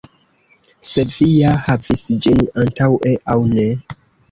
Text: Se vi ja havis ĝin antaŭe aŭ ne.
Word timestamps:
Se 0.89 1.03
vi 1.17 1.27
ja 1.33 1.51
havis 1.67 2.03
ĝin 2.25 2.43
antaŭe 2.65 3.15
aŭ 3.37 3.39
ne. 3.55 3.71